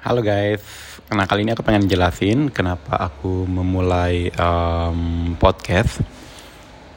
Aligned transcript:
Halo 0.00 0.24
guys, 0.24 0.64
nah 1.12 1.28
kali 1.28 1.44
ini 1.44 1.52
aku 1.52 1.60
pengen 1.60 1.84
jelasin 1.84 2.48
kenapa 2.48 2.96
aku 2.96 3.44
memulai 3.44 4.32
um, 4.32 5.36
podcast. 5.36 6.00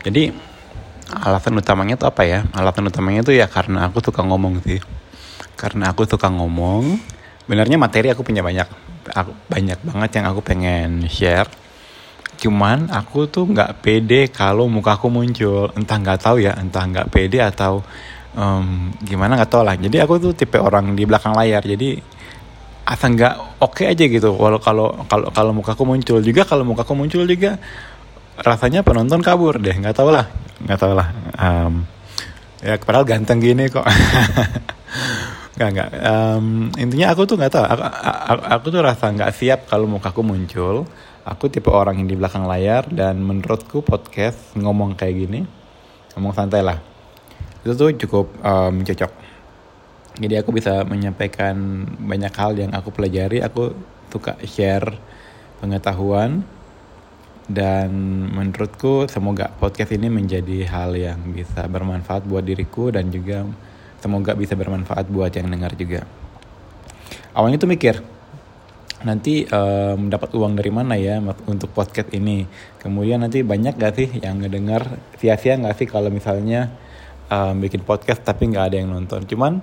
Jadi 0.08 0.32
alasan 1.12 1.60
utamanya 1.60 2.00
tuh 2.00 2.08
apa 2.08 2.24
ya? 2.24 2.48
Alasan 2.56 2.88
utamanya 2.88 3.20
tuh 3.20 3.36
ya 3.36 3.52
karena 3.52 3.92
aku 3.92 4.00
suka 4.00 4.24
ngomong 4.24 4.64
sih. 4.64 4.80
Karena 5.60 5.92
aku 5.92 6.08
suka 6.08 6.32
ngomong. 6.32 6.96
Benarnya 7.44 7.76
materi 7.76 8.08
aku 8.08 8.24
punya 8.24 8.40
banyak, 8.40 8.72
aku, 9.12 9.36
banyak 9.52 9.84
banget 9.84 10.10
yang 10.24 10.26
aku 10.32 10.40
pengen 10.40 11.04
share. 11.12 11.52
Cuman 12.40 12.88
aku 12.88 13.28
tuh 13.28 13.52
nggak 13.52 13.84
pede 13.84 14.32
kalau 14.32 14.72
muka 14.72 14.96
aku 14.96 15.12
muncul. 15.12 15.76
Entah 15.76 16.00
nggak 16.00 16.24
tahu 16.24 16.40
ya, 16.40 16.56
entah 16.56 16.88
nggak 16.88 17.12
pede 17.12 17.44
atau 17.44 17.84
um, 18.32 18.96
gimana 19.04 19.36
nggak 19.36 19.52
tahu 19.52 19.68
lah. 19.68 19.76
Jadi 19.76 20.00
aku 20.00 20.24
tuh 20.24 20.32
tipe 20.32 20.56
orang 20.56 20.96
di 20.96 21.04
belakang 21.04 21.36
layar. 21.36 21.68
Jadi 21.68 22.13
asal 22.94 23.18
nggak 23.18 23.34
oke 23.58 23.82
okay 23.82 23.90
aja 23.90 24.06
gitu. 24.06 24.38
Walau 24.38 24.62
kalau 24.62 24.94
kalau 25.10 25.34
kalau 25.34 25.52
mukaku 25.52 25.82
muncul 25.82 26.22
juga 26.22 26.46
kalau 26.46 26.62
mukaku 26.62 26.94
muncul 26.94 27.26
juga 27.26 27.58
rasanya 28.38 28.86
penonton 28.86 29.26
kabur 29.26 29.58
deh. 29.58 29.74
Nggak 29.74 29.98
tau 29.98 30.14
lah. 30.14 30.30
Nggak 30.62 30.78
tau 30.78 30.94
lah. 30.94 31.08
Um, 31.34 31.90
ya 32.62 32.78
padahal 32.78 33.10
ganteng 33.10 33.42
gini 33.42 33.66
kok. 33.74 33.86
Nggak 35.54 35.70
nggak. 35.70 35.90
Um, 36.02 36.74
intinya 36.82 37.14
aku 37.14 37.30
tuh 37.30 37.38
nggak 37.38 37.54
tahu. 37.54 37.62
Aku, 37.62 37.84
aku, 37.86 38.42
aku 38.58 38.66
tuh 38.74 38.82
rasa 38.82 39.14
nggak 39.14 39.32
siap 39.38 39.60
kalau 39.70 39.86
mukaku 39.86 40.26
muncul. 40.26 40.90
Aku 41.30 41.46
tipe 41.48 41.70
orang 41.70 42.02
yang 42.02 42.10
di 42.10 42.18
belakang 42.18 42.50
layar 42.50 42.90
dan 42.90 43.22
menurutku 43.22 43.86
podcast 43.86 44.58
ngomong 44.58 44.98
kayak 44.98 45.14
gini 45.14 45.46
ngomong 46.18 46.34
santai 46.34 46.66
lah. 46.66 46.82
Itu 47.62 47.78
tuh 47.78 47.94
cukup 47.96 48.34
um, 48.42 48.82
cocok 48.82 49.12
jadi 50.14 50.46
aku 50.46 50.54
bisa 50.54 50.86
menyampaikan 50.86 51.86
banyak 51.98 52.34
hal 52.38 52.54
yang 52.54 52.72
aku 52.74 52.94
pelajari. 52.94 53.42
Aku 53.42 53.74
suka 54.14 54.38
share 54.46 54.94
pengetahuan. 55.58 56.46
Dan 57.44 57.92
menurutku 58.32 59.04
semoga 59.12 59.52
podcast 59.60 59.92
ini 59.92 60.08
menjadi 60.08 60.64
hal 60.64 60.96
yang 60.96 61.20
bisa 61.36 61.68
bermanfaat 61.68 62.24
buat 62.24 62.40
diriku 62.40 62.88
dan 62.88 63.12
juga 63.12 63.44
semoga 64.00 64.32
bisa 64.32 64.56
bermanfaat 64.56 65.12
buat 65.12 65.28
yang 65.36 65.52
dengar 65.52 65.76
juga. 65.76 66.08
Awalnya 67.36 67.60
tuh 67.60 67.68
mikir 67.68 68.00
nanti 69.04 69.44
um, 69.52 70.08
uang 70.08 70.56
dari 70.56 70.72
mana 70.72 70.96
ya 70.96 71.20
untuk 71.44 71.76
podcast 71.76 72.16
ini? 72.16 72.48
Kemudian 72.80 73.20
nanti 73.20 73.44
banyak 73.44 73.76
gak 73.76 73.94
sih 74.00 74.10
yang 74.24 74.40
ngedengar 74.40 74.88
sia-sia 75.20 75.60
gak 75.60 75.76
sih 75.76 75.88
kalau 75.92 76.08
misalnya 76.08 76.72
um, 77.28 77.60
bikin 77.60 77.84
podcast 77.84 78.24
tapi 78.24 78.56
nggak 78.56 78.72
ada 78.72 78.76
yang 78.80 78.88
nonton? 78.88 79.28
Cuman 79.28 79.60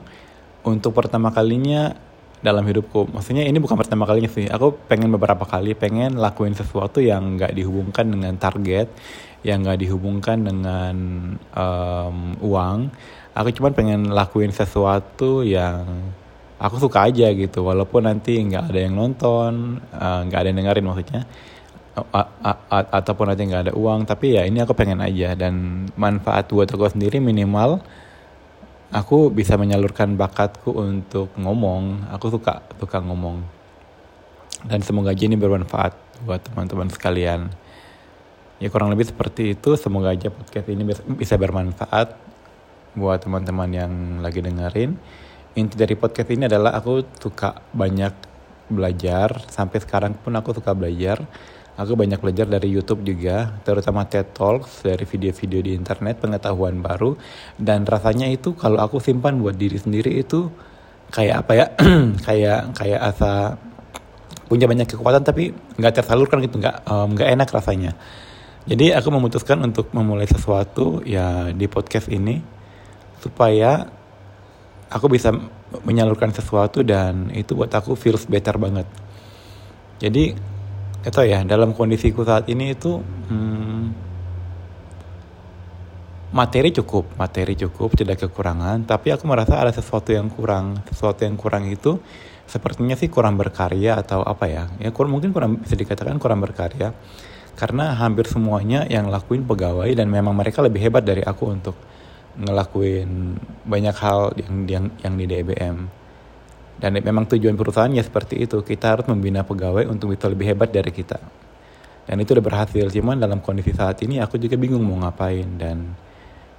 untuk 0.64 0.92
pertama 0.92 1.32
kalinya 1.32 1.96
dalam 2.40 2.64
hidupku. 2.64 3.12
Maksudnya 3.12 3.44
ini 3.44 3.60
bukan 3.60 3.76
pertama 3.76 4.08
kalinya 4.08 4.28
sih. 4.32 4.48
Aku 4.48 4.72
pengen 4.88 5.12
beberapa 5.12 5.44
kali 5.44 5.76
pengen 5.76 6.16
lakuin 6.16 6.56
sesuatu 6.56 7.04
yang 7.04 7.36
nggak 7.36 7.52
dihubungkan 7.52 8.08
dengan 8.08 8.34
target 8.40 8.88
yang 9.40 9.64
nggak 9.64 9.80
dihubungkan 9.80 10.44
dengan 10.44 10.96
um, 11.52 12.16
uang. 12.44 12.92
Aku 13.32 13.48
cuma 13.56 13.72
pengen 13.72 14.12
lakuin 14.12 14.52
sesuatu 14.52 15.44
yang 15.44 15.84
aku 16.60 16.76
suka 16.80 17.08
aja 17.08 17.28
gitu. 17.32 17.64
Walaupun 17.64 18.08
nanti 18.08 18.40
nggak 18.40 18.72
ada 18.72 18.80
yang 18.80 18.94
nonton 18.96 19.80
uh, 19.92 20.20
nggak 20.24 20.38
uh, 20.38 20.42
ada 20.44 20.48
yang 20.48 20.58
dengerin 20.64 20.84
maksudnya 20.88 21.22
ataupun 22.92 23.32
nanti 23.32 23.42
nggak 23.48 23.62
ada 23.68 23.72
uang. 23.76 24.08
Tapi 24.08 24.40
ya 24.40 24.48
ini 24.48 24.64
aku 24.64 24.72
pengen 24.72 25.04
aja. 25.04 25.36
Dan 25.36 25.86
manfaat 25.96 26.48
buat 26.48 26.68
aku 26.68 26.88
sendiri 26.88 27.20
minimal 27.20 27.84
aku 28.90 29.30
bisa 29.30 29.54
menyalurkan 29.54 30.18
bakatku 30.18 30.74
untuk 30.74 31.30
ngomong. 31.38 32.10
Aku 32.14 32.30
suka 32.30 32.62
suka 32.78 32.98
ngomong. 33.02 33.42
Dan 34.66 34.84
semoga 34.84 35.14
aja 35.14 35.24
ini 35.24 35.38
bermanfaat 35.38 35.96
buat 36.26 36.42
teman-teman 36.44 36.90
sekalian. 36.92 37.48
Ya 38.60 38.68
kurang 38.68 38.92
lebih 38.92 39.08
seperti 39.08 39.56
itu. 39.56 39.72
Semoga 39.78 40.12
aja 40.12 40.28
podcast 40.28 40.68
ini 40.68 40.84
bisa 41.16 41.34
bermanfaat 41.40 42.12
buat 42.92 43.22
teman-teman 43.22 43.70
yang 43.72 43.92
lagi 44.20 44.44
dengerin. 44.44 44.98
Inti 45.56 45.74
dari 45.80 45.96
podcast 45.96 46.28
ini 46.28 46.44
adalah 46.44 46.76
aku 46.76 47.06
suka 47.22 47.64
banyak 47.72 48.12
belajar. 48.68 49.32
Sampai 49.48 49.80
sekarang 49.80 50.12
pun 50.20 50.36
aku 50.36 50.52
suka 50.52 50.76
belajar 50.76 51.24
Aku 51.80 51.96
banyak 51.96 52.20
belajar 52.20 52.44
dari 52.44 52.68
YouTube 52.68 53.00
juga, 53.08 53.56
terutama 53.64 54.04
TED 54.04 54.36
Talks, 54.36 54.84
dari 54.84 55.08
video-video 55.08 55.64
di 55.64 55.72
internet, 55.72 56.20
pengetahuan 56.20 56.84
baru. 56.84 57.16
Dan 57.56 57.88
rasanya 57.88 58.28
itu 58.28 58.52
kalau 58.52 58.84
aku 58.84 59.00
simpan 59.00 59.40
buat 59.40 59.56
diri 59.56 59.80
sendiri 59.80 60.20
itu 60.20 60.52
kayak 61.08 61.36
apa 61.40 61.52
ya? 61.56 61.66
kayak 62.28 62.76
kayak 62.76 63.00
asa 63.00 63.56
punya 64.44 64.68
banyak 64.68 64.92
kekuatan 64.92 65.24
tapi 65.24 65.56
nggak 65.80 66.04
tersalurkan 66.04 66.44
gitu, 66.44 66.60
nggak 66.60 66.84
nggak 67.16 67.28
um, 67.32 67.34
enak 67.40 67.48
rasanya. 67.48 67.96
Jadi 68.68 68.92
aku 68.92 69.08
memutuskan 69.08 69.56
untuk 69.64 69.88
memulai 69.96 70.28
sesuatu 70.28 71.00
ya 71.08 71.48
di 71.48 71.64
podcast 71.64 72.12
ini 72.12 72.44
supaya 73.24 73.88
aku 74.92 75.08
bisa 75.08 75.32
menyalurkan 75.88 76.28
sesuatu 76.28 76.84
dan 76.84 77.32
itu 77.32 77.56
buat 77.56 77.72
aku 77.72 77.96
feels 77.96 78.28
better 78.28 78.60
banget. 78.60 78.84
Jadi 79.96 80.49
itu 81.00 81.20
ya 81.24 81.40
dalam 81.48 81.72
kondisiku 81.72 82.20
saat 82.28 82.44
ini 82.52 82.76
itu 82.76 83.00
hmm, 83.00 83.82
materi 86.30 86.70
cukup 86.70 87.16
materi 87.16 87.56
cukup 87.56 87.96
tidak 87.96 88.28
kekurangan. 88.28 88.84
Tapi 88.84 89.14
aku 89.16 89.24
merasa 89.24 89.56
ada 89.56 89.72
sesuatu 89.72 90.12
yang 90.12 90.28
kurang 90.28 90.84
sesuatu 90.86 91.24
yang 91.24 91.40
kurang 91.40 91.66
itu 91.72 91.98
sepertinya 92.44 92.98
sih 92.98 93.08
kurang 93.08 93.40
berkarya 93.40 93.96
atau 93.96 94.20
apa 94.20 94.44
ya. 94.46 94.64
Ya 94.76 94.92
kurang 94.92 95.16
mungkin 95.16 95.32
kurang 95.32 95.64
bisa 95.64 95.74
dikatakan 95.74 96.20
kurang 96.20 96.44
berkarya. 96.44 96.92
Karena 97.56 97.92
hampir 97.92 98.24
semuanya 98.24 98.88
yang 98.88 99.12
lakuin 99.12 99.44
pegawai 99.44 99.92
dan 99.92 100.08
memang 100.08 100.32
mereka 100.32 100.64
lebih 100.64 100.80
hebat 100.80 101.04
dari 101.04 101.20
aku 101.20 101.44
untuk 101.50 101.76
ngelakuin 102.40 103.36
banyak 103.68 103.96
hal 104.00 104.32
yang 104.38 104.54
yang 104.64 104.84
yang 105.02 105.14
di 105.18 105.24
DBM 105.28 105.99
dan 106.80 106.96
memang 106.96 107.28
tujuan 107.28 107.60
perusahaannya 107.60 108.00
seperti 108.00 108.40
itu. 108.40 108.64
Kita 108.64 108.96
harus 108.96 109.06
membina 109.06 109.44
pegawai 109.44 109.84
untuk 109.84 110.16
bisa 110.16 110.32
lebih 110.32 110.56
hebat 110.56 110.72
dari 110.72 110.88
kita. 110.88 111.20
Dan 112.08 112.16
itu 112.24 112.32
udah 112.32 112.42
berhasil. 112.42 112.88
Cuman 112.88 113.20
dalam 113.20 113.44
kondisi 113.44 113.76
saat 113.76 114.00
ini 114.00 114.16
aku 114.16 114.40
juga 114.40 114.56
bingung 114.56 114.80
mau 114.80 114.96
ngapain. 115.04 115.44
Dan 115.60 115.92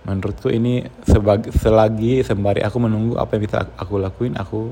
menurutku 0.06 0.54
ini 0.54 0.86
sebagi, 1.10 1.50
selagi 1.50 2.22
sembari 2.22 2.62
aku 2.62 2.78
menunggu 2.78 3.18
apa 3.18 3.34
yang 3.36 3.44
bisa 3.50 3.66
aku 3.74 3.98
lakuin, 3.98 4.38
aku 4.38 4.70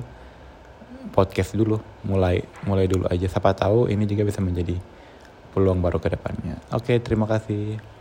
podcast 1.18 1.58
dulu. 1.58 1.82
Mulai 2.06 2.46
mulai 2.70 2.86
dulu 2.86 3.10
aja. 3.10 3.26
Siapa 3.26 3.58
tahu 3.58 3.90
ini 3.90 4.06
juga 4.06 4.30
bisa 4.30 4.46
menjadi 4.46 4.78
peluang 5.50 5.82
baru 5.82 5.98
ke 5.98 6.14
depannya. 6.14 6.62
Oke, 6.78 7.02
terima 7.02 7.26
kasih. 7.26 7.99